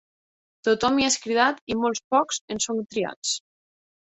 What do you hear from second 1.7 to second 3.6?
i molt pocs en són triats.